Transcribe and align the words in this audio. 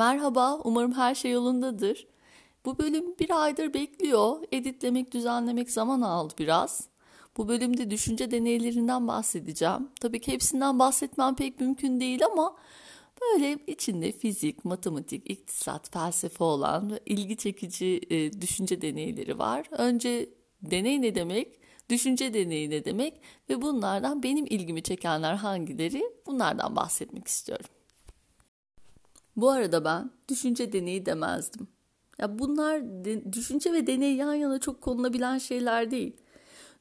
Merhaba, 0.00 0.60
umarım 0.64 0.92
her 0.92 1.14
şey 1.14 1.30
yolundadır. 1.30 2.06
Bu 2.64 2.78
bölüm 2.78 3.18
bir 3.18 3.42
aydır 3.42 3.74
bekliyor. 3.74 4.42
Editlemek, 4.52 5.12
düzenlemek 5.12 5.70
zaman 5.70 6.00
aldı 6.00 6.34
biraz. 6.38 6.88
Bu 7.36 7.48
bölümde 7.48 7.90
düşünce 7.90 8.30
deneylerinden 8.30 9.08
bahsedeceğim. 9.08 9.88
Tabii 10.00 10.20
ki 10.20 10.32
hepsinden 10.32 10.78
bahsetmem 10.78 11.36
pek 11.36 11.60
mümkün 11.60 12.00
değil 12.00 12.24
ama 12.24 12.56
böyle 13.20 13.58
içinde 13.66 14.12
fizik, 14.12 14.64
matematik, 14.64 15.30
iktisat, 15.30 15.92
felsefe 15.92 16.44
olan 16.44 16.98
ilgi 17.06 17.36
çekici 17.36 18.00
e, 18.10 18.40
düşünce 18.40 18.82
deneyleri 18.82 19.38
var. 19.38 19.66
Önce 19.70 20.28
deney 20.62 21.02
ne 21.02 21.14
demek? 21.14 21.60
Düşünce 21.88 22.34
deneyi 22.34 22.70
ne 22.70 22.84
demek? 22.84 23.20
Ve 23.50 23.62
bunlardan 23.62 24.22
benim 24.22 24.46
ilgimi 24.46 24.82
çekenler 24.82 25.34
hangileri? 25.34 26.02
Bunlardan 26.26 26.76
bahsetmek 26.76 27.28
istiyorum. 27.28 27.79
Bu 29.40 29.50
arada 29.50 29.84
ben 29.84 30.10
düşünce 30.28 30.72
deneyi 30.72 31.06
demezdim. 31.06 31.68
Ya 32.18 32.38
bunlar 32.38 33.04
de, 33.04 33.32
düşünce 33.32 33.72
ve 33.72 33.86
deney 33.86 34.14
yan 34.14 34.34
yana 34.34 34.60
çok 34.60 34.80
konulabilen 34.80 35.38
şeyler 35.38 35.90
değil. 35.90 36.16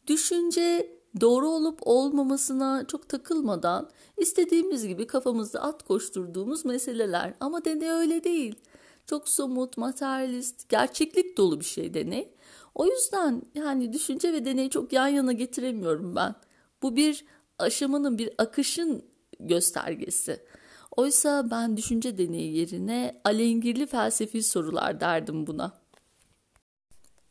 Düşünce 0.08 0.92
doğru 1.22 1.50
olup 1.50 1.80
olmamasına 1.82 2.86
çok 2.88 3.10
takılmadan 3.10 3.90
istediğimiz 4.18 4.88
gibi 4.88 5.08
kafamızda 5.08 5.62
at 5.62 5.84
koşturduğumuz 5.84 6.66
meseleler. 6.66 7.34
Ama 7.40 7.66
deney 7.66 7.90
öyle 7.90 8.24
değil. 8.24 8.56
Çok 9.06 9.30
somut, 9.30 9.78
materyalist, 9.78 10.70
gerçeklik 10.70 11.38
dolu 11.38 11.60
bir 11.60 11.66
şey 11.66 11.94
deney. 11.94 12.34
O 12.76 12.86
yüzden 12.86 13.42
yani 13.56 13.94
düşünce 13.94 14.34
ve 14.34 14.46
deneyi 14.46 14.70
çok 14.70 14.94
yan 14.94 15.08
yana 15.08 15.32
getiremiyorum 15.32 16.16
ben. 16.16 16.36
Bu 16.82 16.96
bir 16.96 17.26
aşamanın, 17.60 18.18
bir 18.18 18.30
akışın 18.38 19.06
göstergesi. 19.40 20.40
Oysa 20.92 21.52
ben 21.52 21.78
düşünce 21.78 22.18
deneyi 22.18 22.58
yerine 22.58 23.22
alengirli 23.24 23.88
felsefi 23.88 24.44
sorular 24.44 25.00
derdim 25.00 25.48
buna. 25.48 25.80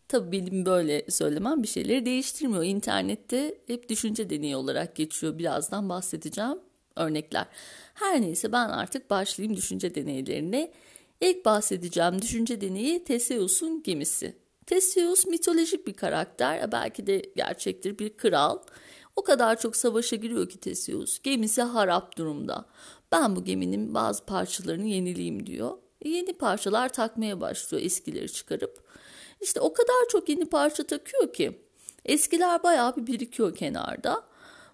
Tabii 0.08 0.32
benim 0.32 0.66
böyle 0.66 1.04
söylemem 1.10 1.62
bir 1.62 1.68
şeyleri 1.68 2.06
değiştirmiyor. 2.06 2.64
İnternette 2.64 3.58
hep 3.66 3.88
düşünce 3.88 4.30
deneyi 4.30 4.56
olarak 4.56 4.96
geçiyor. 4.96 5.38
Birazdan 5.38 5.88
bahsedeceğim 5.88 6.58
örnekler. 6.96 7.46
Her 7.94 8.20
neyse 8.20 8.52
ben 8.52 8.68
artık 8.68 9.10
başlayayım 9.10 9.56
düşünce 9.56 9.94
deneylerine. 9.94 10.72
İlk 11.20 11.44
bahsedeceğim 11.44 12.22
düşünce 12.22 12.60
deneyi 12.60 13.04
Theseus'un 13.04 13.82
gemisi. 13.82 14.36
Theseus 14.66 15.26
mitolojik 15.26 15.86
bir 15.86 15.92
karakter, 15.92 16.72
belki 16.72 17.06
de 17.06 17.22
gerçektir 17.36 17.98
bir 17.98 18.16
kral. 18.16 18.58
O 19.16 19.22
kadar 19.22 19.60
çok 19.60 19.76
savaşa 19.76 20.16
giriyor 20.16 20.48
ki 20.48 20.58
Theseus. 20.58 21.18
Gemisi 21.18 21.62
harap 21.62 22.18
durumda. 22.18 22.64
Ben 23.12 23.36
bu 23.36 23.44
geminin 23.44 23.94
bazı 23.94 24.24
parçalarını 24.24 24.86
yenileyim 24.86 25.46
diyor. 25.46 25.78
E, 26.02 26.08
yeni 26.08 26.32
parçalar 26.32 26.92
takmaya 26.92 27.40
başlıyor 27.40 27.82
eskileri 27.82 28.32
çıkarıp. 28.32 28.82
İşte 29.40 29.60
o 29.60 29.72
kadar 29.72 30.08
çok 30.08 30.28
yeni 30.28 30.44
parça 30.44 30.86
takıyor 30.86 31.32
ki 31.32 31.60
eskiler 32.04 32.62
bayağı 32.62 32.96
bir 32.96 33.06
birikiyor 33.06 33.54
kenarda. 33.54 34.24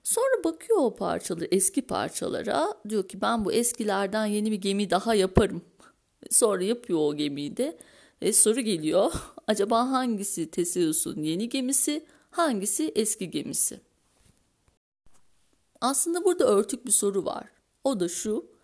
Sonra 0.03 0.45
bakıyor 0.45 0.79
o 0.79 0.97
parçaları, 0.97 1.49
eski 1.51 1.83
parçalara. 1.83 2.75
Diyor 2.89 3.09
ki 3.09 3.21
ben 3.21 3.45
bu 3.45 3.53
eskilerden 3.53 4.27
yeni 4.27 4.51
bir 4.51 4.61
gemi 4.61 4.91
daha 4.91 5.15
yaparım. 5.15 5.63
Sonra 6.31 6.65
yapıyor 6.65 6.99
o 6.99 7.17
gemiyi 7.17 7.57
de. 7.57 7.79
E, 8.23 8.33
soru 8.33 8.61
geliyor. 8.61 9.13
Acaba 9.47 9.91
hangisi 9.91 10.51
Theseus'un 10.51 11.23
yeni 11.23 11.49
gemisi, 11.49 12.07
hangisi 12.31 12.93
eski 12.95 13.31
gemisi? 13.31 13.81
Aslında 15.81 16.25
burada 16.25 16.45
örtük 16.47 16.87
bir 16.87 16.91
soru 16.91 17.25
var. 17.25 17.54
O 17.85 18.01
da 18.01 18.09
şu. 18.09 18.55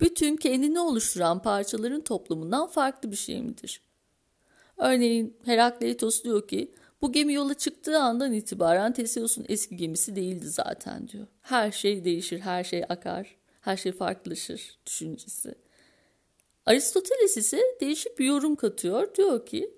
Bütün 0.00 0.36
kendini 0.36 0.80
oluşturan 0.80 1.42
parçaların 1.42 2.00
toplumundan 2.00 2.66
farklı 2.66 3.10
bir 3.10 3.16
şey 3.16 3.42
midir? 3.42 3.80
Örneğin 4.76 5.36
Herakleitos 5.44 6.24
diyor 6.24 6.48
ki 6.48 6.74
bu 7.02 7.12
gemi 7.12 7.32
yola 7.32 7.54
çıktığı 7.54 7.98
andan 7.98 8.32
itibaren 8.32 8.92
Theseus'un 8.92 9.46
eski 9.48 9.76
gemisi 9.76 10.16
değildi 10.16 10.48
zaten 10.48 11.08
diyor. 11.08 11.26
Her 11.40 11.72
şey 11.72 12.04
değişir, 12.04 12.40
her 12.40 12.64
şey 12.64 12.84
akar, 12.88 13.36
her 13.60 13.76
şey 13.76 13.92
farklılaşır 13.92 14.78
düşüncesi. 14.86 15.54
Aristoteles 16.66 17.36
ise 17.36 17.60
değişik 17.80 18.18
bir 18.18 18.24
yorum 18.24 18.56
katıyor. 18.56 19.14
Diyor 19.14 19.46
ki 19.46 19.74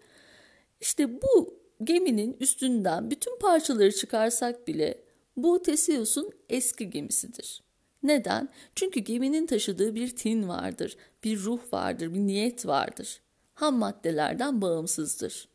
işte 0.80 1.22
bu 1.22 1.58
geminin 1.84 2.36
üstünden 2.40 3.10
bütün 3.10 3.38
parçaları 3.38 3.92
çıkarsak 3.92 4.68
bile 4.68 5.02
bu 5.36 5.62
Theseus'un 5.62 6.32
eski 6.48 6.90
gemisidir. 6.90 7.62
Neden? 8.02 8.48
Çünkü 8.74 9.00
geminin 9.00 9.46
taşıdığı 9.46 9.94
bir 9.94 10.16
tin 10.16 10.48
vardır, 10.48 10.96
bir 11.24 11.40
ruh 11.40 11.60
vardır, 11.72 12.14
bir 12.14 12.18
niyet 12.20 12.66
vardır. 12.66 13.20
Ham 13.54 13.74
maddelerden 13.74 14.62
bağımsızdır. 14.62 15.48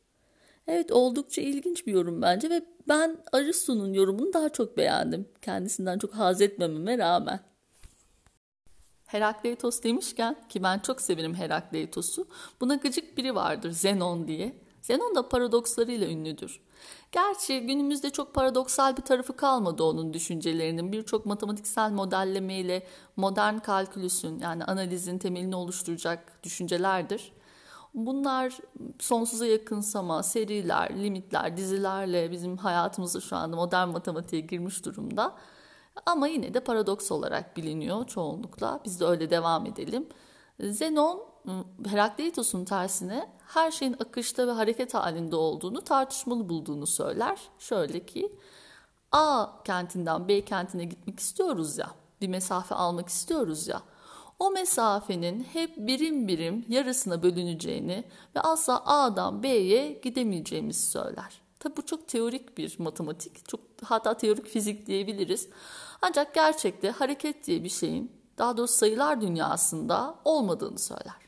Evet 0.68 0.92
oldukça 0.92 1.42
ilginç 1.42 1.88
bir 1.88 1.92
yorum 1.92 2.22
bence 2.22 2.50
ve 2.50 2.64
ben 2.88 3.18
Aristo'nun 3.32 3.94
yorumunu 3.94 4.34
daha 4.34 4.50
çok 4.50 4.78
beğendim. 4.78 5.28
Kendisinden 5.42 6.00
çok 6.00 6.14
haz 6.14 6.42
etmememe 6.42 6.98
rağmen. 6.98 7.40
Herakleitos 9.06 9.84
demişken 9.84 10.36
ki 10.50 10.64
ben 10.64 10.80
çok 10.80 11.02
severim 11.02 11.36
Herakleitos'u. 11.36 12.28
Buna 12.62 12.76
gıcık 12.76 13.18
biri 13.18 13.36
vardır 13.36 13.72
Zenon 13.72 14.28
diye. 14.28 14.63
Zenon 14.84 15.16
da 15.16 15.30
paradokslarıyla 15.30 16.08
ünlüdür. 16.08 16.62
Gerçi 17.12 17.60
günümüzde 17.60 18.10
çok 18.10 18.34
paradoksal 18.34 18.98
bir 18.98 19.02
tarafı 19.02 19.36
kalmadı 19.36 19.84
onun 19.84 20.14
düşüncelerinin. 20.14 20.92
Birçok 20.92 21.26
matematiksel 21.26 21.92
modellemeyle 21.92 22.88
modern 23.16 23.58
kalkülüsün 23.58 24.40
yani 24.40 24.64
analizin 24.64 25.18
temelini 25.18 25.56
oluşturacak 25.56 26.44
düşüncelerdir. 26.44 27.32
Bunlar 27.94 28.58
sonsuza 29.00 29.46
yakınsama, 29.46 30.24
seriler, 30.24 31.04
limitler, 31.04 31.58
dizilerle 31.58 32.32
bizim 32.32 32.58
hayatımızda 32.58 33.22
şu 33.22 33.36
anda 33.36 33.56
modern 33.56 33.90
matematiğe 33.90 34.42
girmiş 34.42 34.86
durumda. 34.86 35.36
Ama 36.06 36.28
yine 36.28 36.54
de 36.54 36.60
paradoks 36.60 37.12
olarak 37.12 37.58
biliniyor 37.58 38.08
çoğunlukla. 38.08 38.80
Biz 38.86 39.00
de 39.00 39.06
öyle 39.06 39.30
devam 39.30 39.66
edelim. 39.66 40.08
Zenon 40.60 41.33
Herakleitos'un 41.90 42.66
tersine 42.66 43.30
her 43.48 43.72
şeyin 43.72 43.94
akışta 43.94 44.48
ve 44.48 44.52
hareket 44.52 44.94
halinde 44.94 45.36
olduğunu 45.36 45.82
tartışmalı 45.82 46.50
bulduğunu 46.50 46.88
söyler. 46.88 47.40
Şöyle 47.60 48.06
ki 48.06 48.36
A 49.12 49.48
kentinden 49.64 50.28
B 50.28 50.46
kentine 50.46 50.86
gitmek 50.86 51.20
istiyoruz 51.20 51.78
ya, 51.78 51.92
bir 52.22 52.28
mesafe 52.28 52.76
almak 52.76 53.10
istiyoruz 53.10 53.68
ya. 53.68 53.82
O 54.40 54.52
mesafenin 54.52 55.44
hep 55.44 55.78
birim 55.78 56.28
birim 56.28 56.66
yarısına 56.70 57.24
bölüneceğini 57.24 58.04
ve 58.36 58.40
asla 58.40 58.86
A'dan 58.86 59.44
B'ye 59.44 59.92
gidemeyeceğimizi 60.04 60.90
söyler. 60.90 61.42
Tabi 61.60 61.78
bu 61.78 61.86
çok 61.86 62.08
teorik 62.08 62.58
bir 62.58 62.76
matematik, 62.80 63.50
çok 63.50 63.60
hatta 63.84 64.18
teorik 64.18 64.48
fizik 64.48 64.88
diyebiliriz. 64.88 65.50
Ancak 66.02 66.34
gerçekte 66.34 66.92
hareket 66.92 67.48
diye 67.48 67.64
bir 67.64 67.70
şeyin, 67.70 68.12
daha 68.38 68.58
doğrusu 68.58 68.74
sayılar 68.74 69.22
dünyasında 69.22 70.16
olmadığını 70.26 70.80
söyler. 70.80 71.24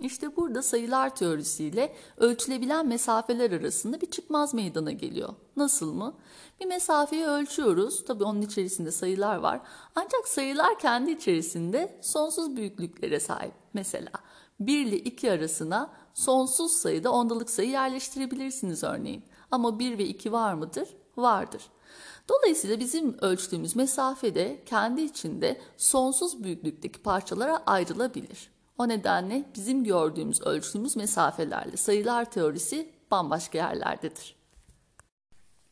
İşte 0.00 0.36
burada 0.36 0.62
sayılar 0.62 1.16
teorisiyle 1.16 1.94
ölçülebilen 2.16 2.86
mesafeler 2.86 3.50
arasında 3.50 4.00
bir 4.00 4.10
çıkmaz 4.10 4.54
meydana 4.54 4.92
geliyor. 4.92 5.34
Nasıl 5.56 5.92
mı? 5.92 6.14
Bir 6.60 6.66
mesafeyi 6.66 7.26
ölçüyoruz. 7.26 8.04
Tabii 8.04 8.24
onun 8.24 8.42
içerisinde 8.42 8.90
sayılar 8.90 9.36
var. 9.36 9.60
Ancak 9.94 10.28
sayılar 10.28 10.78
kendi 10.78 11.10
içerisinde 11.10 11.98
sonsuz 12.02 12.56
büyüklüklere 12.56 13.20
sahip. 13.20 13.52
Mesela 13.74 14.10
1 14.60 14.86
ile 14.86 14.96
2 14.96 15.30
arasına 15.30 15.92
sonsuz 16.14 16.72
sayıda 16.72 17.12
ondalık 17.12 17.50
sayı 17.50 17.70
yerleştirebilirsiniz 17.70 18.84
örneğin. 18.84 19.24
Ama 19.50 19.78
1 19.78 19.98
ve 19.98 20.04
2 20.04 20.32
var 20.32 20.54
mıdır? 20.54 20.88
Vardır. 21.16 21.62
Dolayısıyla 22.28 22.80
bizim 22.80 23.18
ölçtüğümüz 23.20 23.76
mesafe 23.76 24.34
de 24.34 24.62
kendi 24.66 25.00
içinde 25.00 25.60
sonsuz 25.76 26.44
büyüklükteki 26.44 27.02
parçalara 27.02 27.62
ayrılabilir. 27.66 28.55
O 28.78 28.88
nedenle 28.88 29.44
bizim 29.54 29.84
gördüğümüz 29.84 30.42
ölçtüğümüz 30.42 30.96
mesafelerle 30.96 31.76
sayılar 31.76 32.30
teorisi 32.30 32.92
bambaşka 33.10 33.58
yerlerdedir. 33.58 34.36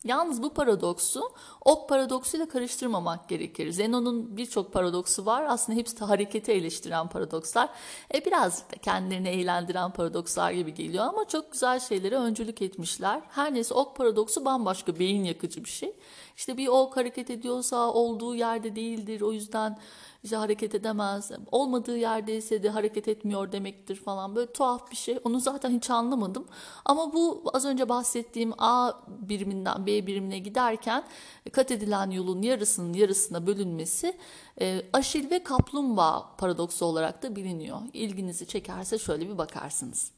Yalnız 0.05 0.43
bu 0.43 0.55
paradoksu 0.55 1.33
ok 1.65 1.89
paradoksuyla 1.89 2.49
karıştırmamak 2.49 3.29
gerekir. 3.29 3.71
Zenon'un 3.71 4.37
birçok 4.37 4.73
paradoksu 4.73 5.27
var. 5.27 5.45
Aslında 5.49 5.79
hepsi 5.79 6.01
de 6.01 6.05
hareketi 6.05 6.53
eleştiren 6.53 7.09
paradokslar. 7.09 7.69
E 8.15 8.25
birazcık 8.25 8.73
da 8.73 8.77
kendilerini 8.77 9.29
eğlendiren 9.29 9.91
paradokslar 9.91 10.51
gibi 10.51 10.75
geliyor 10.75 11.05
ama 11.05 11.29
çok 11.29 11.53
güzel 11.53 11.81
şeylere 11.81 12.17
öncülük 12.17 12.63
etmişler. 12.63 13.21
Her 13.29 13.55
neyse 13.55 13.75
ok 13.75 13.97
paradoksu 13.97 14.45
bambaşka 14.45 14.99
beyin 14.99 15.25
yakıcı 15.25 15.65
bir 15.65 15.71
şey. 15.71 15.97
İşte 16.37 16.57
bir 16.57 16.69
ok 16.69 16.97
hareket 16.97 17.31
ediyorsa 17.31 17.93
olduğu 17.93 18.35
yerde 18.35 18.77
değildir. 18.77 19.21
O 19.21 19.33
yüzden 19.33 19.79
işte 20.25 20.37
hareket 20.37 20.75
edemez. 20.75 21.31
Olmadığı 21.53 21.97
yerdeyse 21.97 22.63
de 22.63 22.69
hareket 22.69 23.09
etmiyor 23.09 23.53
demektir 23.53 23.97
falan. 23.97 24.37
Böyle 24.37 24.53
tuhaf 24.53 24.91
bir 24.91 24.97
şey. 24.97 25.19
Onu 25.25 25.41
zaten 25.41 25.71
hiç 25.71 25.91
anlamadım. 25.91 26.47
Ama 26.85 27.13
bu 27.13 27.51
az 27.55 27.65
önce 27.65 27.89
bahsettiğim 27.89 28.53
A 28.59 28.93
biriminden 29.09 29.87
B 29.87 30.07
birimine 30.07 30.39
giderken 30.39 31.05
kat 31.53 31.71
edilen 31.71 32.11
yolun 32.11 32.43
yarısının 32.43 32.93
yarısına 32.93 33.47
bölünmesi 33.47 34.17
e, 34.61 34.83
Aşil 34.93 35.31
ve 35.31 35.45
Kaplumbağa 35.45 36.37
paradoksu 36.39 36.85
olarak 36.85 37.23
da 37.23 37.37
biliniyor. 37.37 37.79
İlginizi 37.93 38.47
çekerse 38.47 38.99
şöyle 38.99 39.29
bir 39.29 39.39
bakarsınız. 39.39 40.11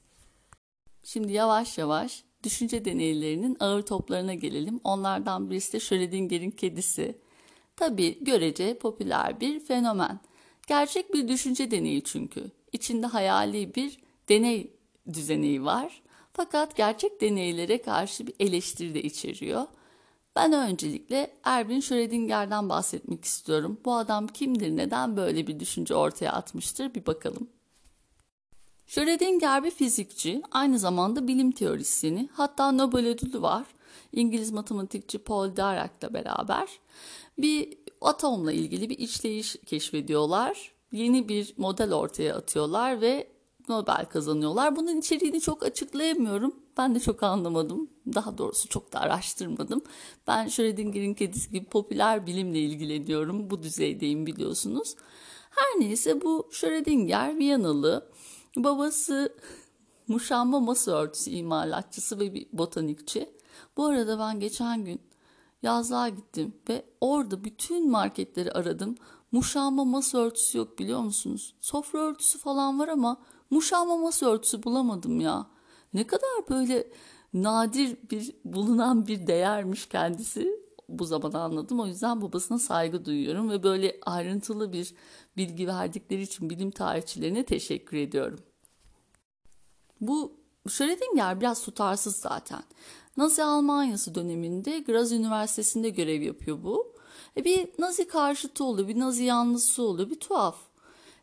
Şimdi 1.03 1.33
yavaş 1.33 1.79
yavaş 1.79 2.25
düşünce 2.43 2.85
deneylerinin 2.85 3.57
ağır 3.61 3.83
toplarına 3.83 4.35
gelelim. 4.35 4.81
Onlardan 4.85 5.51
birisi 5.51 5.73
de 5.73 5.81
Schrödinger'in 5.81 6.51
kedisi. 6.51 7.26
Tabii 7.77 8.25
görece 8.25 8.79
popüler 8.79 9.41
bir 9.41 9.61
fenomen. 9.61 10.21
Gerçek 10.67 11.15
bir 11.15 11.29
düşünce 11.29 11.71
deneyi 11.71 12.05
çünkü. 12.05 12.51
İçinde 12.73 13.07
hayali 13.07 13.75
bir 13.75 13.99
deney 14.29 14.71
düzeneği 15.13 15.65
var. 15.65 16.03
Fakat 16.33 16.77
gerçek 16.77 17.21
deneylere 17.21 17.83
karşı 17.83 18.27
bir 18.27 18.35
eleştiri 18.41 18.95
de 18.95 19.03
içeriyor. 19.03 19.67
Ben 20.37 20.53
öncelikle 20.53 21.31
Erwin 21.45 21.81
Schrödinger'den 21.81 22.69
bahsetmek 22.69 23.25
istiyorum. 23.25 23.81
Bu 23.85 23.95
adam 23.95 24.27
kimdir, 24.27 24.77
neden 24.77 25.17
böyle 25.17 25.47
bir 25.47 25.61
düşünce 25.61 25.95
ortaya 25.95 26.33
atmıştır 26.33 26.95
bir 26.95 27.07
bakalım. 27.07 27.49
Schrödinger 28.87 29.65
bir 29.65 29.71
fizikçi, 29.71 30.43
aynı 30.53 30.79
zamanda 30.79 31.29
bilim 31.29 31.53
teorisyeni, 31.53 32.29
hatta 32.33 32.73
Nobel 32.73 33.07
ödülü 33.07 33.43
var. 33.43 33.67
İngiliz 34.13 34.51
matematikçi 34.51 35.19
Paul 35.19 35.57
Dirac'la 35.57 36.15
beraber 36.15 36.69
bir 37.39 37.79
atomla 38.01 38.53
ilgili 38.53 38.91
bir 38.91 38.99
işleyiş 38.99 39.57
keşfediyorlar. 39.67 40.73
Yeni 40.93 41.29
bir 41.29 41.55
model 41.57 41.95
ortaya 41.95 42.37
atıyorlar 42.37 43.01
ve 43.01 43.37
Nobel 43.69 44.05
kazanıyorlar. 44.05 44.77
Bunun 44.77 44.97
içeriğini 44.97 45.41
çok 45.41 45.65
açıklayamıyorum. 45.65 46.55
Ben 46.79 46.95
de 46.95 47.01
çok 47.01 47.23
anlamadım. 47.23 47.91
Daha 48.15 48.39
doğrusu 48.39 48.69
çok 48.69 48.93
da 48.93 49.01
araştırmadım. 49.01 49.83
Ben 50.27 50.49
Schrödinger'in 50.49 51.15
kedisi 51.15 51.51
gibi 51.51 51.67
popüler 51.67 52.27
bilimle 52.27 52.59
ilgileniyorum. 52.59 53.51
Bu 53.51 53.63
düzeydeyim 53.63 54.27
biliyorsunuz. 54.27 54.95
Her 55.51 55.81
neyse 55.81 56.23
bu 56.23 56.49
Schrödinger 56.53 57.39
Viyanalı. 57.39 58.11
Babası 58.57 59.37
muşamba 60.09 60.61
masa 60.61 60.93
örtüsü 60.93 61.31
imalatçısı 61.31 62.21
ve 62.21 62.35
bir 62.35 62.47
botanikçi. 62.53 63.36
Bu 63.77 63.87
arada 63.87 64.19
ben 64.19 64.41
geçen 64.41 64.85
gün 64.85 65.01
yazlığa 65.63 66.09
gittim 66.09 66.55
ve 66.69 66.85
orada 67.01 67.45
bütün 67.45 67.91
marketleri 67.91 68.53
aradım. 68.53 68.95
Muşamba 69.33 69.85
masa 69.85 70.19
örtüsü 70.19 70.59
yok 70.59 70.79
biliyor 70.79 71.01
musunuz? 71.01 71.55
Sofra 71.61 71.99
örtüsü 71.99 72.39
falan 72.39 72.79
var 72.79 72.89
ama 72.89 73.17
muşamba 73.51 73.97
masa 73.97 74.27
örtüsü 74.27 74.63
bulamadım 74.63 75.21
ya. 75.21 75.47
Ne 75.95 76.07
kadar 76.07 76.49
böyle 76.51 76.89
nadir 77.35 77.97
bir 78.11 78.33
bulunan 78.45 79.07
bir 79.07 79.27
değermiş 79.27 79.87
kendisi. 79.87 80.67
Bu 80.89 81.05
zaman 81.05 81.33
anladım. 81.33 81.81
O 81.81 81.87
yüzden 81.87 82.23
babasına 82.23 82.59
saygı 82.59 83.05
duyuyorum 83.05 83.51
ve 83.51 83.63
böyle 83.63 84.01
ayrıntılı 84.07 84.73
bir 84.73 84.95
bilgi 85.37 85.67
verdikleri 85.67 86.23
için 86.23 86.51
bilim 86.51 86.71
tarihçilerine 86.71 87.45
teşekkür 87.45 87.97
ediyorum. 87.97 88.39
Bu 90.01 90.33
Schrödinger 90.69 91.41
biraz 91.41 91.63
tutarsız 91.63 92.17
zaten. 92.17 92.63
Nazi 93.17 93.45
Almanyası 93.45 94.15
döneminde 94.15 94.79
Graz 94.79 95.13
Üniversitesi'nde 95.13 95.91
görev 95.91 96.23
yapıyor 96.23 96.59
bu. 96.63 96.93
E 97.37 97.45
bir 97.45 97.69
Nazi 97.79 98.09
karşıtı 98.09 98.65
oluyor, 98.65 98.89
bir 98.89 98.99
Nazi 98.99 99.25
yanlısı 99.25 99.83
oluyor, 99.83 100.11
bir 100.11 100.21
tuhaf. 100.21 100.57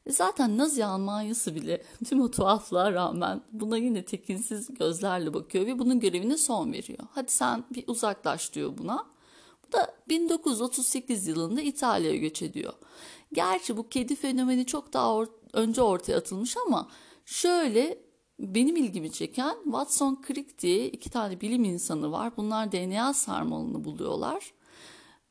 E 0.05 0.11
zaten 0.11 0.57
Nazi 0.57 0.85
Almanyası 0.85 1.55
bile 1.55 1.83
tüm 2.05 2.21
o 2.21 2.31
tuhaflığa 2.31 2.91
rağmen 2.93 3.41
buna 3.51 3.77
yine 3.77 4.05
tekinsiz 4.05 4.73
gözlerle 4.73 5.33
bakıyor 5.33 5.65
ve 5.65 5.79
bunun 5.79 5.99
görevine 5.99 6.37
son 6.37 6.73
veriyor. 6.73 6.99
Hadi 7.11 7.31
sen 7.31 7.63
bir 7.71 7.83
uzaklaş 7.87 8.53
diyor 8.53 8.77
buna. 8.77 9.05
Bu 9.67 9.71
da 9.71 9.95
1938 10.09 11.27
yılında 11.27 11.61
İtalya'ya 11.61 12.17
göç 12.17 12.41
ediyor. 12.41 12.73
Gerçi 13.33 13.77
bu 13.77 13.89
kedi 13.89 14.15
fenomeni 14.15 14.65
çok 14.65 14.93
daha 14.93 15.07
or- 15.07 15.29
önce 15.53 15.81
ortaya 15.81 16.17
atılmış 16.17 16.57
ama 16.67 16.89
şöyle 17.25 17.97
benim 18.39 18.75
ilgimi 18.75 19.11
çeken 19.11 19.55
Watson 19.63 20.21
Crick 20.27 20.59
diye 20.59 20.87
iki 20.87 21.09
tane 21.09 21.41
bilim 21.41 21.63
insanı 21.63 22.11
var. 22.11 22.37
Bunlar 22.37 22.71
DNA 22.71 23.13
sarmalını 23.13 23.83
buluyorlar. 23.83 24.53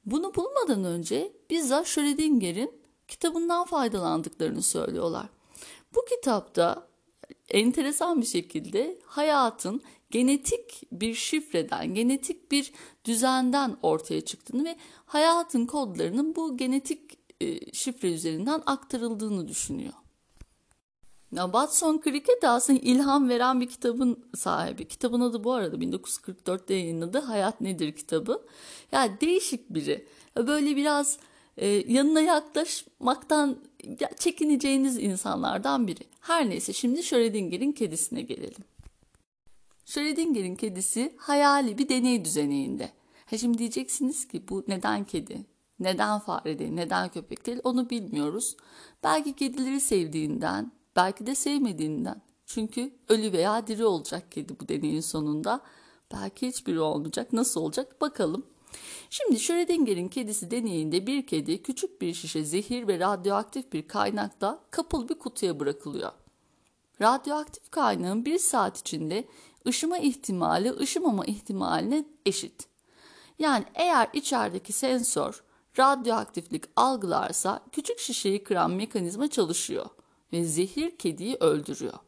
Bunu 0.07 0.35
bulmadan 0.35 0.85
önce 0.85 1.33
bizzat 1.51 1.87
Schrödinger'in 1.87 2.83
kitabından 3.09 3.65
faydalandıklarını 3.65 4.63
söylüyorlar. 4.63 5.29
Bu 5.95 6.05
kitapta 6.05 6.89
enteresan 7.49 8.21
bir 8.21 8.27
şekilde 8.27 8.99
hayatın 9.05 9.83
genetik 10.11 10.83
bir 10.93 11.15
şifreden, 11.15 11.95
genetik 11.95 12.53
bir 12.53 12.73
düzenden 13.05 13.77
ortaya 13.83 14.21
çıktığını 14.21 14.65
ve 14.65 14.77
hayatın 15.07 15.67
kodlarının 15.67 16.37
bu 16.37 16.57
genetik 16.57 17.19
e, 17.41 17.73
şifre 17.73 18.13
üzerinden 18.13 18.63
aktarıldığını 18.67 19.49
düşünüyor. 19.49 19.93
Watson 21.41 22.01
Cricket 22.05 22.43
de 22.43 22.49
aslında 22.49 22.81
ilham 22.83 23.29
veren 23.29 23.61
bir 23.61 23.69
kitabın 23.69 24.25
sahibi. 24.35 24.89
Kitabın 24.89 25.21
adı 25.21 25.45
bu 25.45 25.53
arada 25.53 25.77
1944'te 25.77 26.75
yayınladı 26.75 27.19
Hayat 27.19 27.61
Nedir 27.61 27.93
kitabı. 27.93 28.43
Yani 28.93 29.21
değişik 29.21 29.75
biri. 29.75 30.07
Böyle 30.37 30.77
biraz 30.77 31.19
e, 31.57 31.67
yanına 31.69 32.21
yaklaşmaktan 32.21 33.57
çekineceğiniz 34.19 34.99
insanlardan 34.99 35.87
biri. 35.87 36.05
Her 36.21 36.51
neyse 36.51 36.73
şimdi 36.73 37.03
Schrödinger'in 37.03 37.73
kedisine 37.73 38.23
gelelim. 38.23 38.65
Schrödinger'in 39.85 40.57
kedisi 40.57 41.15
hayali 41.17 41.79
bir 41.79 41.89
deney 41.89 42.25
düzeneğinde. 42.25 42.91
Ha 43.27 43.39
şimdi 43.39 43.59
diyeceksiniz 43.59 44.29
ki 44.29 44.49
bu 44.49 44.65
neden 44.69 45.05
kedi? 45.05 45.47
Neden 45.81 46.19
fare 46.19 46.59
değil, 46.59 46.73
neden 46.73 47.09
köpek 47.09 47.47
değil 47.47 47.59
onu 47.65 47.91
bilmiyoruz. 47.91 48.57
Belki 49.03 49.33
kedileri 49.33 49.81
sevdiğinden, 49.81 50.73
belki 50.97 51.27
de 51.27 51.35
sevmediğinden. 51.35 52.23
Çünkü 52.47 52.95
ölü 53.09 53.33
veya 53.33 53.67
diri 53.67 53.85
olacak 53.85 54.33
kedi 54.33 54.61
bu 54.61 54.69
deneyin 54.69 55.01
sonunda. 55.01 55.61
Belki 56.13 56.49
hiçbiri 56.49 56.81
olmayacak. 56.81 57.33
Nasıl 57.33 57.61
olacak 57.61 58.01
bakalım. 58.01 58.47
Şimdi 59.11 59.41
Schrödinger'in 59.41 60.09
kedisi 60.09 60.51
deneyinde 60.51 61.07
bir 61.07 61.27
kedi 61.27 61.63
küçük 61.63 62.01
bir 62.01 62.15
şişe 62.15 62.45
zehir 62.45 62.89
ve 62.89 62.99
radyoaktif 62.99 63.73
bir 63.73 63.89
kaynakla 63.89 64.61
kapalı 64.71 65.09
bir 65.09 65.19
kutuya 65.19 65.61
bırakılıyor. 65.61 66.13
Radyoaktif 67.01 67.71
kaynağın 67.71 68.25
bir 68.25 68.39
saat 68.39 68.79
içinde 68.79 69.25
ışıma 69.67 69.99
ihtimali 69.99 70.73
ışımama 70.73 71.25
ihtimaline 71.25 72.05
eşit. 72.27 72.69
Yani 73.39 73.65
eğer 73.75 74.09
içerideki 74.13 74.73
sensör 74.73 75.43
radyoaktiflik 75.79 76.65
algılarsa 76.77 77.61
küçük 77.73 77.99
şişeyi 77.99 78.45
kıran 78.45 78.71
mekanizma 78.71 79.29
çalışıyor 79.29 79.87
ve 80.33 80.45
zehir 80.45 80.97
kediyi 80.97 81.37
öldürüyor. 81.41 81.99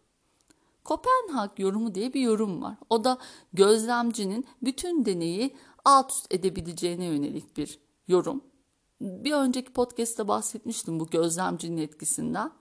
Kopenhag 0.85 1.50
yorumu 1.59 1.95
diye 1.95 2.14
bir 2.14 2.21
yorum 2.21 2.62
var. 2.62 2.76
O 2.90 3.04
da 3.04 3.19
gözlemcinin 3.52 4.47
bütün 4.62 5.04
deneyi 5.04 5.57
alt 5.85 6.12
üst 6.12 6.35
edebileceğine 6.35 7.04
yönelik 7.04 7.57
bir 7.57 7.78
yorum. 8.09 8.45
Bir 9.00 9.33
önceki 9.33 9.73
podcast'te 9.73 10.28
bahsetmiştim 10.28 11.00
bu 11.00 11.07
gözlemcinin 11.07 11.76
etkisinden. 11.76 12.52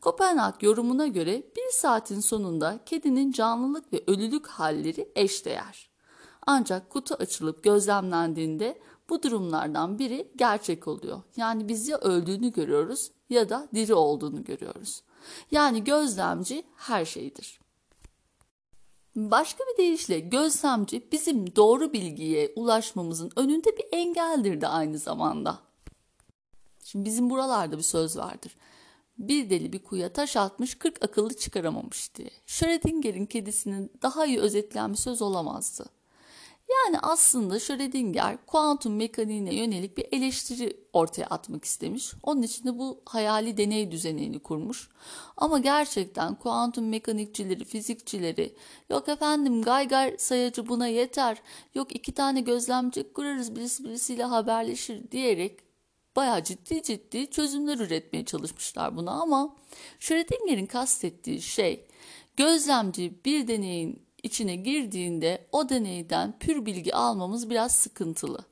Kopenhag 0.00 0.62
yorumuna 0.62 1.06
göre 1.06 1.42
bir 1.56 1.70
saatin 1.72 2.20
sonunda 2.20 2.80
kedinin 2.86 3.32
canlılık 3.32 3.92
ve 3.92 4.04
ölülük 4.06 4.46
halleri 4.46 5.08
eşdeğer. 5.16 5.90
Ancak 6.46 6.90
kutu 6.90 7.14
açılıp 7.14 7.64
gözlemlendiğinde 7.64 8.80
bu 9.10 9.22
durumlardan 9.22 9.98
biri 9.98 10.32
gerçek 10.36 10.88
oluyor. 10.88 11.22
Yani 11.36 11.68
biz 11.68 11.88
ya 11.88 11.98
öldüğünü 11.98 12.52
görüyoruz 12.52 13.10
ya 13.30 13.48
da 13.48 13.68
diri 13.74 13.94
olduğunu 13.94 14.44
görüyoruz. 14.44 15.02
Yani 15.50 15.84
gözlemci 15.84 16.64
her 16.76 17.04
şeydir. 17.04 17.60
Başka 19.16 19.64
bir 19.64 19.76
deyişle 19.76 20.20
gözlemci 20.20 21.08
bizim 21.12 21.56
doğru 21.56 21.92
bilgiye 21.92 22.52
ulaşmamızın 22.56 23.30
önünde 23.36 23.76
bir 23.76 23.84
engeldir 23.92 24.60
de 24.60 24.68
aynı 24.68 24.98
zamanda. 24.98 25.58
Şimdi 26.84 27.04
bizim 27.04 27.30
buralarda 27.30 27.78
bir 27.78 27.82
söz 27.82 28.16
vardır. 28.16 28.56
Bir 29.18 29.50
deli 29.50 29.72
bir 29.72 29.82
kuyuya 29.82 30.12
taş 30.12 30.36
atmış 30.36 30.74
40 30.74 31.04
akıllı 31.04 31.36
çıkaramamış 31.36 32.14
diye. 32.14 32.30
Schrödinger'in 32.46 33.26
kedisinin 33.26 33.92
daha 34.02 34.26
iyi 34.26 34.40
özetleyen 34.40 34.92
bir 34.92 34.98
söz 34.98 35.22
olamazdı. 35.22 35.86
Yani 36.70 36.98
aslında 37.02 37.60
Schrödinger 37.60 38.46
kuantum 38.46 38.96
mekaniğine 38.96 39.54
yönelik 39.54 39.96
bir 39.96 40.06
eleştiri 40.12 40.76
ortaya 40.92 41.24
atmak 41.24 41.64
istemiş. 41.64 42.12
Onun 42.22 42.42
için 42.42 42.64
de 42.64 42.78
bu 42.78 43.00
hayali 43.04 43.56
deney 43.56 43.90
düzenini 43.90 44.38
kurmuş. 44.38 44.88
Ama 45.36 45.58
gerçekten 45.58 46.34
kuantum 46.34 46.88
mekanikçileri, 46.88 47.64
fizikçileri 47.64 48.54
yok 48.90 49.08
efendim 49.08 49.62
Geiger 49.62 50.14
sayacı 50.18 50.68
buna 50.68 50.86
yeter. 50.86 51.42
Yok 51.74 51.96
iki 51.96 52.12
tane 52.12 52.40
gözlemci 52.40 53.12
kurarız 53.12 53.56
birisi 53.56 53.84
birisiyle 53.84 54.24
haberleşir 54.24 55.10
diyerek 55.10 55.58
bayağı 56.16 56.44
ciddi 56.44 56.82
ciddi 56.82 57.30
çözümler 57.30 57.78
üretmeye 57.78 58.24
çalışmışlar 58.24 58.96
buna 58.96 59.10
ama 59.10 59.56
Schrödinger'in 59.98 60.66
kastettiği 60.66 61.42
şey 61.42 61.86
gözlemci 62.36 63.24
bir 63.24 63.48
deneyin 63.48 64.02
içine 64.22 64.56
girdiğinde 64.56 65.46
o 65.52 65.68
deneyden 65.68 66.38
pür 66.38 66.66
bilgi 66.66 66.94
almamız 66.94 67.50
biraz 67.50 67.74
sıkıntılı. 67.74 68.44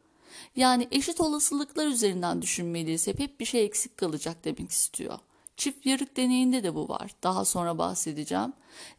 Yani 0.57 0.89
eşit 0.91 1.21
olasılıklar 1.21 1.87
üzerinden 1.87 2.43
düşünmeliyiz. 2.43 3.07
Hep, 3.07 3.19
hep 3.19 3.41
bir 3.41 3.45
şey 3.45 3.65
eksik 3.65 3.97
kalacak 3.97 4.45
demek 4.45 4.71
istiyor. 4.71 5.19
Çift 5.57 5.87
yarık 5.87 6.17
deneyinde 6.17 6.63
de 6.63 6.75
bu 6.75 6.89
var. 6.89 7.11
Daha 7.23 7.45
sonra 7.45 7.79
bahsedeceğim. 7.79 8.53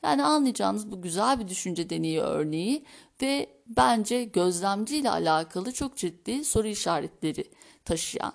Yani 0.04 0.24
anlayacağınız 0.24 0.92
bu 0.92 1.02
güzel 1.02 1.40
bir 1.40 1.48
düşünce 1.48 1.90
deneyi 1.90 2.20
örneği 2.20 2.86
ve 3.22 3.50
bence 3.68 4.24
gözlemci 4.24 4.98
ile 4.98 5.10
alakalı 5.10 5.72
çok 5.72 5.98
ciddi 5.98 6.46
soru 6.46 6.68
işaretleri 6.68 7.44
taşıyan 7.86 8.34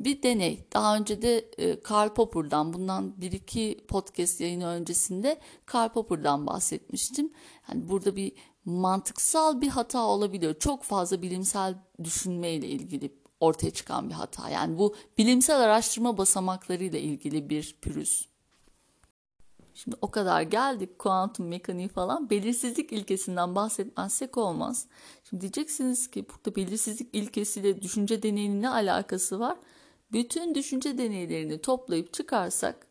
bir 0.00 0.22
deney. 0.22 0.66
Daha 0.72 0.96
önce 0.96 1.22
de 1.22 1.38
e, 1.38 1.80
Karl 1.80 2.14
Popper'dan 2.14 2.72
bundan 2.72 3.20
bir 3.20 3.32
iki 3.32 3.84
podcast 3.88 4.40
yayını 4.40 4.66
öncesinde 4.66 5.40
Karl 5.66 5.92
Popper'dan 5.92 6.46
bahsetmiştim. 6.46 7.32
Yani 7.68 7.88
burada 7.88 8.16
bir 8.16 8.32
mantıksal 8.64 9.60
bir 9.60 9.68
hata 9.68 10.06
olabiliyor. 10.06 10.54
Çok 10.58 10.82
fazla 10.82 11.22
bilimsel 11.22 11.74
düşünmeyle 12.04 12.68
ilgili 12.68 13.14
ortaya 13.40 13.70
çıkan 13.70 14.08
bir 14.08 14.14
hata. 14.14 14.48
Yani 14.50 14.78
bu 14.78 14.94
bilimsel 15.18 15.60
araştırma 15.60 16.18
basamaklarıyla 16.18 16.98
ilgili 16.98 17.50
bir 17.50 17.78
pürüz. 17.82 18.28
Şimdi 19.74 19.96
o 20.00 20.10
kadar 20.10 20.42
geldik 20.42 20.98
kuantum 20.98 21.48
mekaniği 21.48 21.88
falan 21.88 22.30
belirsizlik 22.30 22.92
ilkesinden 22.92 23.54
bahsetmezsek 23.54 24.36
olmaz. 24.36 24.86
Şimdi 25.30 25.40
diyeceksiniz 25.40 26.10
ki 26.10 26.26
burada 26.28 26.56
belirsizlik 26.56 27.08
ilkesiyle 27.12 27.82
düşünce 27.82 28.22
deneyinin 28.22 28.62
ne 28.62 28.68
alakası 28.68 29.40
var? 29.40 29.56
Bütün 30.14 30.54
düşünce 30.54 30.98
deneylerini 30.98 31.60
toplayıp 31.60 32.12
çıkarsak 32.12 32.86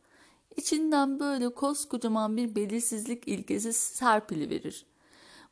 içinden 0.58 1.20
böyle 1.20 1.50
koskocaman 1.50 2.38
bir 2.38 2.56
belirsizlik 2.56 3.28
ilkesi 3.28 3.74
serpili 3.74 4.50
verir. 4.50 4.86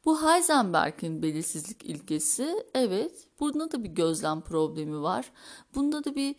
Bu 0.05 0.23
Heisenberg'in 0.23 1.21
belirsizlik 1.21 1.85
ilkesi 1.85 2.65
evet 2.73 3.27
bunda 3.39 3.71
da 3.71 3.83
bir 3.83 3.89
gözlem 3.89 4.41
problemi 4.41 5.01
var. 5.01 5.31
Bunda 5.75 6.03
da 6.03 6.15
bir 6.15 6.35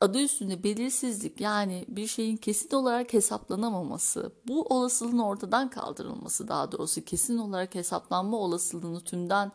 adı 0.00 0.18
üstünde 0.18 0.64
belirsizlik 0.64 1.40
yani 1.40 1.84
bir 1.88 2.06
şeyin 2.06 2.36
kesin 2.36 2.76
olarak 2.76 3.12
hesaplanamaması, 3.12 4.32
bu 4.48 4.62
olasılığın 4.62 5.18
ortadan 5.18 5.70
kaldırılması 5.70 6.48
daha 6.48 6.72
doğrusu 6.72 7.04
kesin 7.04 7.38
olarak 7.38 7.74
hesaplanma 7.74 8.36
olasılığını 8.36 9.00
tümden 9.00 9.52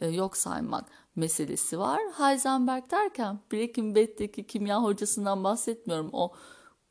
e, 0.00 0.08
yok 0.08 0.36
saymak 0.36 0.84
meselesi 1.16 1.78
var. 1.78 2.00
Heisenberg 2.18 2.90
derken 2.90 3.38
Breaking 3.52 3.96
Bad'deki 3.96 4.46
kimya 4.46 4.82
hocasından 4.82 5.44
bahsetmiyorum. 5.44 6.10
O 6.12 6.32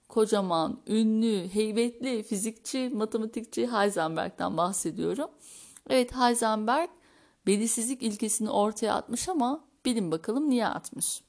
kocaman, 0.10 0.82
ünlü, 0.88 1.50
heybetli 1.54 2.24
fizikçi, 2.24 2.92
matematikçi 2.94 3.72
Heisenberg'den 3.72 4.58
bahsediyorum. 4.58 5.30
Evet 5.90 6.16
Heisenberg 6.16 6.90
belirsizlik 7.48 8.04
ilkesini 8.04 8.50
ortaya 8.50 8.94
atmış 8.94 9.30
ama 9.30 9.64
bilin 9.86 10.12
bakalım 10.12 10.50
niye 10.50 10.68
atmış. 10.68 11.22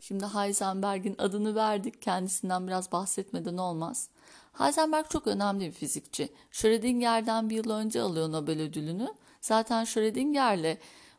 Şimdi 0.00 0.26
Heisenberg'in 0.26 1.14
adını 1.18 1.54
verdik. 1.54 2.02
Kendisinden 2.02 2.66
biraz 2.66 2.92
bahsetmeden 2.92 3.56
olmaz. 3.56 4.08
Heisenberg 4.52 5.06
çok 5.10 5.26
önemli 5.26 5.66
bir 5.66 5.72
fizikçi. 5.72 6.32
Schrödinger'den 6.50 7.50
bir 7.50 7.56
yıl 7.56 7.70
önce 7.70 8.00
alıyor 8.00 8.32
Nobel 8.32 8.60
ödülünü. 8.60 9.14
Zaten 9.44 9.84
Schrödinger'le 9.84 10.78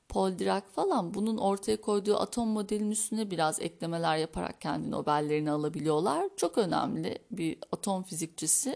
Paul 0.09 0.39
Dirac 0.39 0.65
falan 0.75 1.13
bunun 1.13 1.37
ortaya 1.37 1.81
koyduğu 1.81 2.17
atom 2.17 2.49
modelinin 2.49 2.91
üstüne 2.91 3.31
biraz 3.31 3.59
eklemeler 3.59 4.17
yaparak 4.17 4.61
kendi 4.61 4.91
Nobel'lerini 4.91 5.51
alabiliyorlar. 5.51 6.29
Çok 6.37 6.57
önemli 6.57 7.19
bir 7.31 7.57
atom 7.71 8.03
fizikçisi 8.03 8.75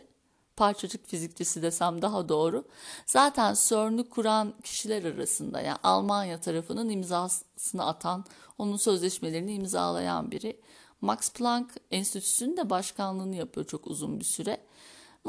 parçacık 0.56 1.08
fizikçisi 1.08 1.62
desem 1.62 2.02
daha 2.02 2.30
doğru. 2.30 2.64
Zaten 3.06 3.56
CERN'ü 3.68 4.10
kuran 4.10 4.54
kişiler 4.64 5.04
arasında 5.04 5.62
yani 5.62 5.78
Almanya 5.84 6.42
tarafının 6.42 6.90
imzasını 6.90 7.86
atan, 7.86 8.26
onun 8.58 8.78
sözleşmelerini 8.78 9.54
imzalayan 9.54 10.32
biri. 10.32 10.62
Max 11.02 11.32
Planck 11.32 11.72
Enstitüsü'nün 11.92 12.58
de 12.58 12.70
başkanlığını 12.70 13.36
yapıyor 13.36 13.68
çok 13.68 13.88
uzun 13.88 14.20
bir 14.20 14.26
süre. 14.26 14.62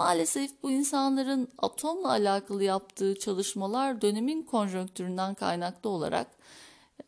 Maalesef 0.01 0.63
bu 0.63 0.71
insanların 0.71 1.49
atomla 1.59 2.09
alakalı 2.09 2.65
yaptığı 2.65 3.19
çalışmalar 3.19 4.01
dönemin 4.01 4.43
konjonktüründen 4.43 5.35
kaynaklı 5.35 5.91
olarak 5.91 6.27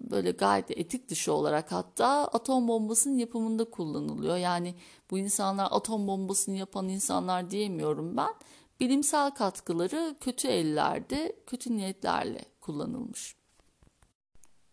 böyle 0.00 0.30
gayet 0.30 0.70
etik 0.70 1.08
dışı 1.08 1.32
olarak 1.32 1.72
hatta 1.72 2.06
atom 2.06 2.68
bombasının 2.68 3.18
yapımında 3.18 3.64
kullanılıyor. 3.64 4.36
Yani 4.36 4.74
bu 5.10 5.18
insanlar 5.18 5.68
atom 5.70 6.06
bombasını 6.06 6.56
yapan 6.56 6.88
insanlar 6.88 7.50
diyemiyorum 7.50 8.16
ben. 8.16 8.34
Bilimsel 8.80 9.30
katkıları 9.30 10.16
kötü 10.20 10.48
ellerde, 10.48 11.36
kötü 11.46 11.76
niyetlerle 11.76 12.44
kullanılmış. 12.60 13.36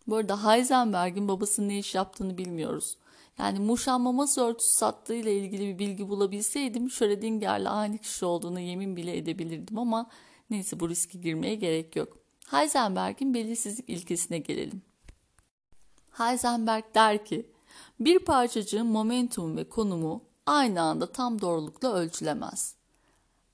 Bu 0.06 0.16
arada 0.16 0.52
Heisenberg'in 0.52 1.28
babasının 1.28 1.68
ne 1.68 1.78
iş 1.78 1.94
yaptığını 1.94 2.38
bilmiyoruz. 2.38 2.96
Yani 3.40 3.58
muşamba 3.58 4.12
masa 4.12 4.46
örtüsü 4.46 4.76
sattığı 4.76 5.14
ile 5.14 5.34
ilgili 5.36 5.68
bir 5.68 5.78
bilgi 5.78 6.08
bulabilseydim 6.08 6.90
Schrödinger'le 6.90 7.66
aynı 7.66 7.98
kişi 7.98 8.24
olduğunu 8.24 8.60
yemin 8.60 8.96
bile 8.96 9.16
edebilirdim 9.16 9.78
ama 9.78 10.10
neyse 10.50 10.80
bu 10.80 10.88
riski 10.88 11.20
girmeye 11.20 11.54
gerek 11.54 11.96
yok. 11.96 12.18
Heisenberg'in 12.46 13.34
belirsizlik 13.34 13.88
ilkesine 13.88 14.38
gelelim. 14.38 14.82
Heisenberg 16.10 16.84
der 16.94 17.24
ki, 17.24 17.50
bir 18.00 18.18
parçacığın 18.18 18.86
momentum 18.86 19.56
ve 19.56 19.68
konumu 19.68 20.24
aynı 20.46 20.82
anda 20.82 21.12
tam 21.12 21.40
doğrulukla 21.40 21.92
ölçülemez. 21.92 22.79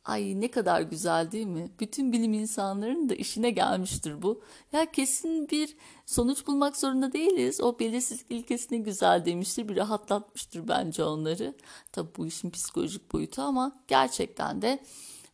Ay 0.07 0.41
ne 0.41 0.51
kadar 0.51 0.81
güzel 0.81 1.33
değil 1.33 1.47
mi? 1.47 1.71
Bütün 1.81 2.13
bilim 2.13 2.33
insanlarının 2.33 3.09
da 3.09 3.15
işine 3.15 3.51
gelmiştir 3.51 4.23
bu. 4.23 4.43
Ya 4.73 4.93
kesin 4.93 5.49
bir 5.49 5.77
sonuç 6.07 6.47
bulmak 6.47 6.77
zorunda 6.77 7.13
değiliz. 7.13 7.61
O 7.61 7.79
belirsizlik 7.79 8.31
ilkesine 8.31 8.79
güzel 8.79 9.25
demiştir. 9.25 9.69
Bir 9.69 9.77
rahatlatmıştır 9.77 10.69
bence 10.69 11.05
onları. 11.05 11.55
Tabi 11.93 12.09
bu 12.17 12.27
işin 12.27 12.51
psikolojik 12.51 13.13
boyutu 13.13 13.43
ama 13.43 13.81
gerçekten 13.89 14.63
de 14.63 14.79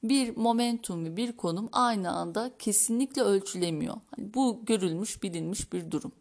bir 0.03 0.37
momentum 0.37 1.05
ve 1.05 1.17
bir 1.17 1.33
konum 1.33 1.69
aynı 1.73 2.11
anda 2.11 2.51
kesinlikle 2.59 3.23
ölçülemiyor. 3.23 3.97
Yani 4.19 4.35
bu 4.35 4.61
görülmüş, 4.65 5.23
bilinmiş 5.23 5.73
bir 5.73 5.91
durum. 5.91 6.13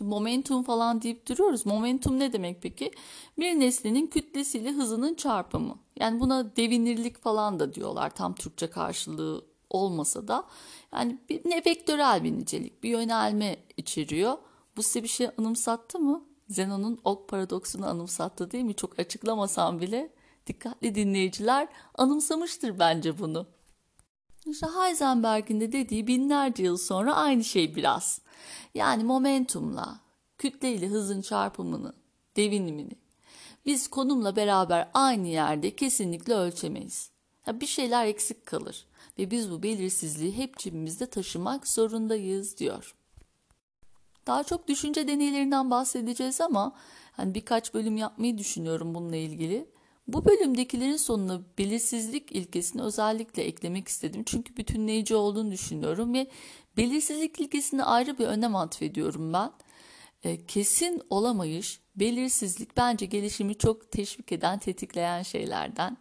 Şimdi 0.00 0.10
momentum 0.10 0.62
falan 0.62 1.02
deyip 1.02 1.28
duruyoruz. 1.28 1.66
Momentum 1.66 2.18
ne 2.18 2.32
demek 2.32 2.62
peki? 2.62 2.90
Bir 3.38 3.60
nesnenin 3.60 4.06
kütlesiyle 4.06 4.72
hızının 4.72 5.14
çarpımı. 5.14 5.78
Yani 5.96 6.20
buna 6.20 6.56
devinirlik 6.56 7.22
falan 7.22 7.60
da 7.60 7.74
diyorlar. 7.74 8.14
Tam 8.14 8.34
Türkçe 8.34 8.70
karşılığı 8.70 9.44
olmasa 9.70 10.28
da. 10.28 10.44
Yani 10.92 11.18
bir 11.28 11.40
ne 11.44 11.62
vektörel 11.66 12.24
bir 12.24 12.32
nicelik, 12.32 12.82
bir 12.82 12.90
yönelme 12.90 13.56
içeriyor. 13.76 14.38
Bu 14.76 14.82
size 14.82 15.02
bir 15.02 15.08
şey 15.08 15.28
anımsattı 15.38 15.98
mı? 15.98 16.24
Zenon'un 16.48 16.98
ok 17.04 17.28
paradoksunu 17.28 17.86
anımsattı 17.86 18.50
değil 18.50 18.64
mi? 18.64 18.74
Çok 18.74 18.98
açıklamasam 18.98 19.80
bile 19.80 20.12
dikkatli 20.46 20.94
dinleyiciler 20.94 21.68
anımsamıştır 21.94 22.78
bence 22.78 23.18
bunu. 23.18 23.46
İşte 24.46 24.66
Heisenberg'in 24.66 25.60
de 25.60 25.72
dediği 25.72 26.06
binlerce 26.06 26.62
yıl 26.62 26.76
sonra 26.76 27.14
aynı 27.14 27.44
şey 27.44 27.76
biraz. 27.76 28.20
Yani 28.74 29.04
momentumla, 29.04 30.00
kütleyle 30.38 30.88
hızın 30.88 31.22
çarpımını, 31.22 31.92
devinimini 32.36 33.00
biz 33.66 33.88
konumla 33.88 34.36
beraber 34.36 34.88
aynı 34.94 35.28
yerde 35.28 35.76
kesinlikle 35.76 36.34
ölçemeyiz. 36.34 37.10
Ya 37.46 37.60
bir 37.60 37.66
şeyler 37.66 38.06
eksik 38.06 38.46
kalır 38.46 38.86
ve 39.18 39.30
biz 39.30 39.50
bu 39.50 39.62
belirsizliği 39.62 40.36
hep 40.36 40.58
cebimizde 40.58 41.06
taşımak 41.06 41.68
zorundayız 41.68 42.56
diyor. 42.58 42.94
Daha 44.26 44.44
çok 44.44 44.68
düşünce 44.68 45.08
deneylerinden 45.08 45.70
bahsedeceğiz 45.70 46.40
ama 46.40 46.72
hani 47.12 47.34
birkaç 47.34 47.74
bölüm 47.74 47.96
yapmayı 47.96 48.38
düşünüyorum 48.38 48.94
bununla 48.94 49.16
ilgili. 49.16 49.66
Bu 50.12 50.24
bölümdekilerin 50.24 50.96
sonuna 50.96 51.40
belirsizlik 51.58 52.32
ilkesini 52.32 52.82
özellikle 52.82 53.42
eklemek 53.42 53.88
istedim. 53.88 54.22
Çünkü 54.26 54.56
bütünleyici 54.56 55.14
olduğunu 55.14 55.50
düşünüyorum 55.52 56.14
ve 56.14 56.26
belirsizlik 56.76 57.40
ilkesine 57.40 57.84
ayrı 57.84 58.18
bir 58.18 58.26
önem 58.26 58.56
atfediyorum 58.56 59.32
ben. 59.32 59.52
E, 60.24 60.46
kesin 60.46 61.02
olamayış, 61.10 61.80
belirsizlik 61.96 62.76
bence 62.76 63.06
gelişimi 63.06 63.58
çok 63.58 63.92
teşvik 63.92 64.32
eden, 64.32 64.58
tetikleyen 64.58 65.22
şeylerden. 65.22 65.96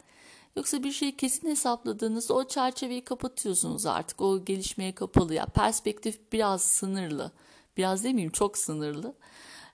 Yoksa 0.56 0.84
bir 0.84 0.92
şeyi 0.92 1.18
kesin 1.18 1.50
hesapladığınızda 1.50 2.34
o 2.34 2.48
çerçeveyi 2.48 3.04
kapatıyorsunuz 3.04 3.86
artık. 3.86 4.22
O 4.22 4.46
gelişmeye 4.46 4.96
kapalı 4.96 5.34
ya. 5.34 5.46
Perspektif 5.46 6.32
biraz 6.34 6.62
sınırlı. 6.62 7.32
Biraz 7.78 8.04
demeyeyim 8.04 8.32
çok 8.32 8.58
sınırlı. 8.58 9.16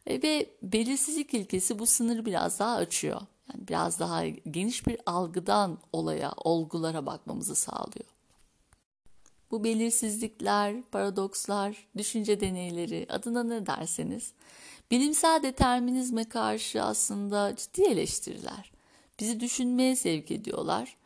E, 0.07 0.21
ve 0.21 0.49
belirsizlik 0.63 1.33
ilkesi 1.33 1.79
bu 1.79 1.85
sınırı 1.85 2.25
biraz 2.25 2.59
daha 2.59 2.75
açıyor. 2.75 3.21
Yani 3.53 3.67
biraz 3.67 3.99
daha 3.99 4.27
geniş 4.27 4.87
bir 4.87 4.97
algıdan 5.05 5.77
olaya, 5.93 6.31
olgulara 6.37 7.05
bakmamızı 7.05 7.55
sağlıyor. 7.55 8.15
Bu 9.51 9.63
belirsizlikler, 9.63 10.81
paradokslar, 10.81 11.87
düşünce 11.97 12.39
deneyleri 12.39 13.07
adına 13.09 13.43
ne 13.43 13.65
derseniz 13.65 14.33
bilimsel 14.91 15.43
determinizme 15.43 16.23
karşı 16.29 16.83
aslında 16.83 17.55
ciddi 17.55 17.81
eleştiriler. 17.81 18.71
Bizi 19.19 19.39
düşünmeye 19.39 19.95
sevk 19.95 20.31
ediyorlar 20.31 20.97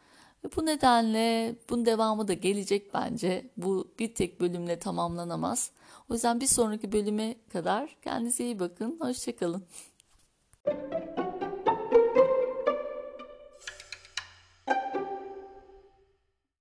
Ve 0.44 0.50
bu 0.56 0.66
nedenle 0.66 1.56
bunun 1.70 1.86
devamı 1.86 2.28
da 2.28 2.34
gelecek 2.34 2.94
bence. 2.94 3.50
Bu 3.58 3.92
bir 4.00 4.14
tek 4.16 4.42
bölümle 4.42 4.80
tamamlanamaz. 4.80 5.72
O 6.10 6.14
yüzden 6.14 6.40
bir 6.40 6.48
sonraki 6.48 6.92
bölüme 6.92 7.36
kadar 7.54 7.98
kendinize 8.02 8.44
iyi 8.44 8.60
bakın. 8.60 8.98
Hoşçakalın. 9.00 9.64